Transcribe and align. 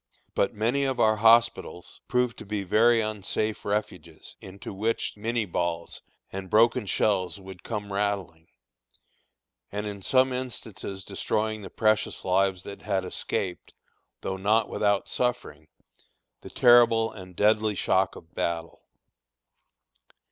But 0.33 0.55
many 0.55 0.83
of 0.83 0.99
our 0.99 1.17
hospitals 1.17 2.01
proved 2.07 2.39
to 2.39 2.43
be 2.47 2.63
very 2.63 3.01
unsafe 3.01 3.63
refuges, 3.63 4.35
into 4.41 4.73
which 4.73 5.13
Minié 5.15 5.51
balls 5.51 6.01
and 6.31 6.49
broken 6.49 6.87
shells 6.87 7.39
would 7.39 7.61
come 7.61 7.93
rattling, 7.93 8.47
and 9.71 9.85
in 9.85 10.01
some 10.01 10.33
instances 10.33 11.03
destroying 11.03 11.61
the 11.61 11.69
precious 11.69 12.25
lives 12.25 12.63
that 12.63 12.81
had 12.81 13.05
escaped 13.05 13.75
though 14.21 14.37
not 14.37 14.69
without 14.69 15.07
suffering 15.07 15.67
the 16.41 16.49
terrible 16.49 17.11
and 17.11 17.35
deadly 17.35 17.75
shock 17.75 18.15
of 18.15 18.33
battle. 18.33 18.81